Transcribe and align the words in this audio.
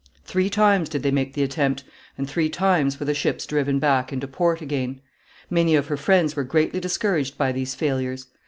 Three 0.25 0.49
times 0.49 0.89
did 0.89 1.03
they 1.03 1.11
make 1.11 1.35
the 1.35 1.43
attempt, 1.43 1.83
and 2.17 2.27
three 2.27 2.49
times 2.49 2.99
were 2.99 3.05
the 3.05 3.13
ships 3.13 3.45
driven 3.45 3.77
back 3.77 4.11
into 4.11 4.27
port 4.27 4.59
again. 4.59 4.99
Many 5.47 5.75
of 5.75 5.85
her 5.89 5.95
friends 5.97 6.35
were 6.35 6.43
greatly 6.43 6.79
discouraged 6.79 7.37
by 7.37 7.51
these 7.51 7.75
failures. 7.75 8.25